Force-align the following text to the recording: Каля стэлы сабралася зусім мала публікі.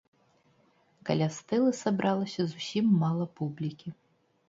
Каля 1.09 1.27
стэлы 1.37 1.71
сабралася 1.83 2.41
зусім 2.57 2.85
мала 3.07 3.25
публікі. 3.41 3.99